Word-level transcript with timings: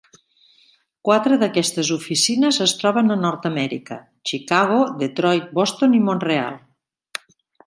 Quatres 1.09 1.39
d'aquestes 1.43 1.91
oficines 1.95 2.59
es 2.65 2.73
troben 2.79 3.17
a 3.17 3.19
Nord-Amèrica: 3.27 3.99
Chicago, 4.31 4.81
Detroit, 5.05 5.49
Boston 5.61 5.99
i 6.01 6.05
Mont-real. 6.09 6.61